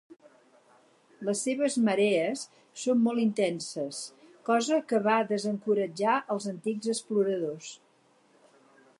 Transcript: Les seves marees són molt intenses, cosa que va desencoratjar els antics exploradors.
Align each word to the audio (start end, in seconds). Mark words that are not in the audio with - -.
Les 1.27 1.41
seves 1.47 1.75
marees 1.89 2.45
són 2.83 3.03
molt 3.07 3.23
intenses, 3.23 3.99
cosa 4.49 4.79
que 4.93 5.01
va 5.09 5.17
desencoratjar 5.33 6.15
els 6.37 6.47
antics 6.53 6.93
exploradors. 6.95 7.69